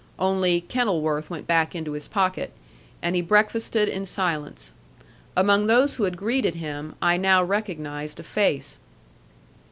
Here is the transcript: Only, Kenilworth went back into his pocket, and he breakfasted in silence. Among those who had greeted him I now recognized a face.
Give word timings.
Only, 0.17 0.61
Kenilworth 0.61 1.29
went 1.29 1.45
back 1.45 1.75
into 1.75 1.91
his 1.91 2.07
pocket, 2.07 2.51
and 3.03 3.15
he 3.15 3.21
breakfasted 3.21 3.87
in 3.87 4.03
silence. 4.03 4.73
Among 5.37 5.67
those 5.67 5.93
who 5.93 6.05
had 6.05 6.17
greeted 6.17 6.55
him 6.55 6.95
I 7.03 7.17
now 7.17 7.43
recognized 7.43 8.19
a 8.19 8.23
face. 8.23 8.79